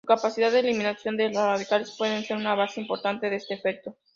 Su 0.03 0.07
capacidad 0.07 0.51
de 0.51 0.61
eliminación 0.61 1.15
de 1.15 1.31
radicales 1.31 1.93
puede 1.95 2.23
ser 2.25 2.35
una 2.35 2.55
base 2.55 2.81
importante 2.81 3.29
de 3.29 3.35
este 3.35 3.53
efecto. 3.53 3.95